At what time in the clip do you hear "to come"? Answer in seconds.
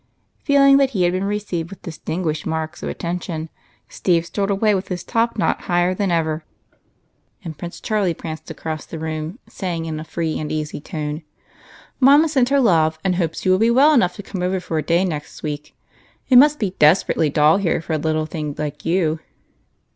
14.15-14.41